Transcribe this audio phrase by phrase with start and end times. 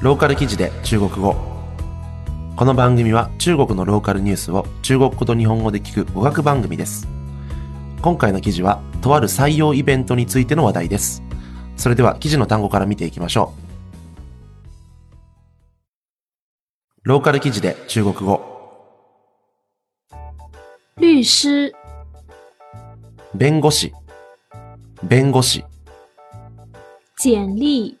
[0.00, 1.34] ローカル記事で中国語。
[2.54, 7.08] この番組は中国のローカルニュースを中国語と日本語で聞く語学番組です。
[8.00, 11.24] 今回の記事はとある採用イベントについての話題です。
[11.76, 13.52] それでは記事の単語から見ていきましょ
[17.02, 17.02] う。
[17.02, 18.40] ローカル記事で中国語。
[20.96, 21.72] 律師。
[23.34, 23.92] 弁護士。
[25.02, 25.64] 弁護士。
[27.16, 27.97] 简历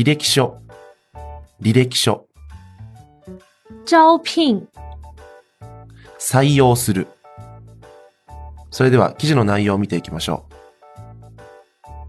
[0.00, 0.56] 履歴書
[1.60, 2.24] 履歴書
[3.84, 4.66] 招聘
[6.18, 7.06] 採用する
[8.70, 10.46] それでは記事の内容を見ていきましょ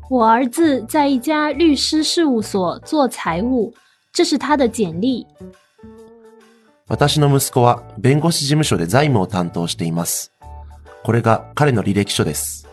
[0.10, 3.74] う我儿子在一家律师事务所做财务，
[4.14, 5.28] 这是他的简历。
[6.88, 10.32] 私の息子は弁護士事務所で財務を担当しています。
[11.04, 12.70] これが彼の履歴書です。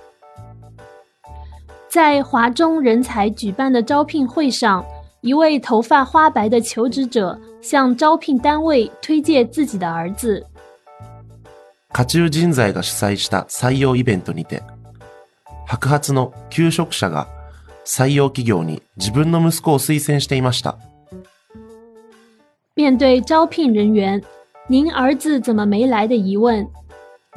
[1.88, 4.84] 在华中人才举办的招聘会上，
[5.21, 10.45] 一位头发花白的求职者向招聘单位推荐自己的儿子。
[11.93, 14.61] 家中人材が主催した採用イベントにて、
[15.65, 17.27] 白髪の求職者が
[17.85, 20.77] 採用企業に自分の息子を推薦していました。
[22.75, 24.21] 面对招聘人员“
[24.67, 26.67] 您儿子怎么没来”的疑问，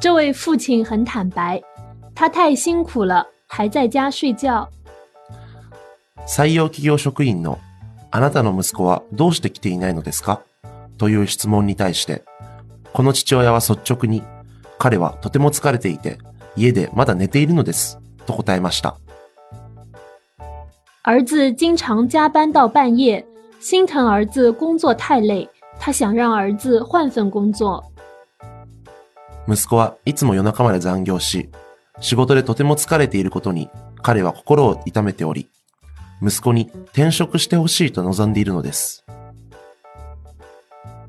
[0.00, 1.62] 这位父亲很坦白，
[2.14, 4.66] 他太辛苦了，还在家睡觉。
[6.26, 7.58] 採用企業職員の
[8.13, 10.41] あなたの息子はどうして来ていないのですか？
[10.97, 12.23] という質問に対して、
[12.91, 14.21] この父親は率直に、
[14.77, 16.19] 彼はとても疲れていて、
[16.57, 18.97] 家でまだ寝ているのです、と答えました。
[21.03, 23.25] 儿子经常加班到半夜，
[23.61, 27.81] 心疼儿子工作太累，他想让儿子换份工作。
[29.47, 31.49] 息子はいつも夜中まで残業し、
[32.01, 33.69] 仕事でとても疲れていることに
[34.01, 35.47] 彼は心を痛めており、
[36.21, 39.03] 息子に転職してほしいと望んでいるのです。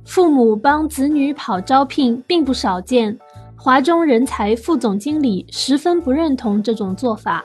[0.05, 3.19] 父母帮子女跑招聘并不少见，
[3.57, 7.45] 华中人才副总经理十分不认同这种做法。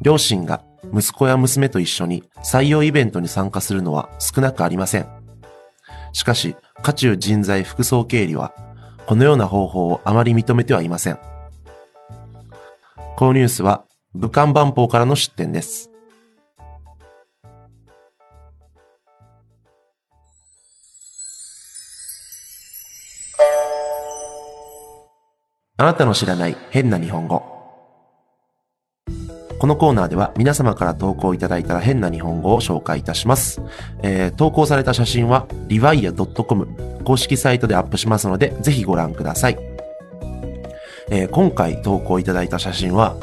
[0.00, 0.62] 両親が
[0.94, 5.06] 息子や娘と一緒に採用イベントに参加するのは少なくありません。
[6.12, 8.52] しかし、家中人材副総経理は、
[9.06, 11.18] このような方法をあまり認めてはいません。
[13.16, 15.90] このニュースは、武漢万邦からの出展です。
[25.80, 27.40] あなたの知らない変な日本語。
[29.60, 33.62] このコーナーでは皆様から投稿いただいた変な日本語を紹介いたします。
[34.02, 39.58] えー投稿された写真は rivia.com 公式サイトでアップしますので、ぜひご覧ください。
[41.10, 43.14] えー今回投稿いただいた写真は、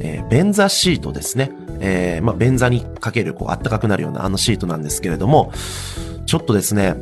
[0.00, 1.52] えー便座シートですね。
[1.78, 5.52] えーまあ、便座にかけるこうあったかくなるようなあのシートなんですけれども、
[6.30, 6.94] ちょっとですね、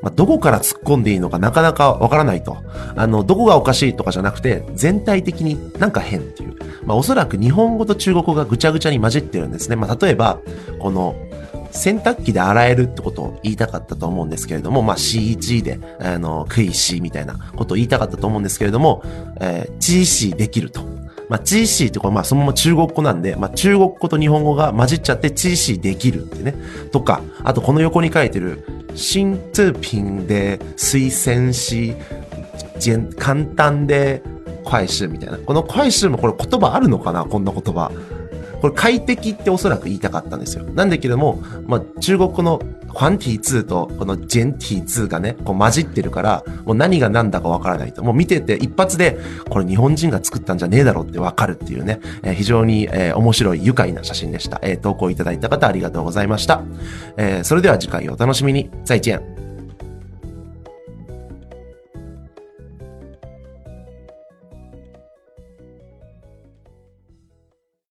[0.00, 2.56] まあ、どこから突っ込んでいいのかなかなかわからないと。
[2.96, 6.56] あの、どこがおかしいとかじゃなくて、全体的になんか変っていう。
[6.86, 9.76] まあ、おそらく日本語と中国語がぐちゃぐちゃに混じってるんですね。
[9.76, 10.38] まあ、例えば、
[10.78, 11.14] この、
[11.72, 19.02] 洗濯機で洗えるってことを言いたかったと思うんですけれども、まあ、C1 で、あの、食いしみたいなことを言いたかったと思うんですけれども、
[19.42, 20.89] えー、GC できると。
[21.30, 26.54] まあ、チーシーってこれまあそのまま中国語なんで、まあ、中国語と日本語が混じっちゃってチーシーできるってね。
[26.90, 31.94] とか、あとこの横に書いてる、新通品で推薦し、
[33.16, 34.22] 簡単で
[34.64, 35.38] 快数みたいな。
[35.38, 37.24] この快数もこれ言葉あるのかな？
[37.24, 37.92] こんな言葉。
[38.60, 40.64] これ快適っておそらく言いたかったんですよ。
[40.64, 48.02] なんだけども、まあ、中国のファンティー2とこのジェンティ2がね、こう混じってるから、もう何が何だかわからないと。
[48.02, 54.60] もう見てて一発で、これ日本人が作ったんじゃねえだろうってわかるっていうね、えー非常に、えー面白い愉快な写真でした。
[54.62, 56.62] えー投稿いただいた方ありがとうございました。
[57.16, 58.70] えーそれでは次回お楽しみに。
[58.84, 59.39] 再见。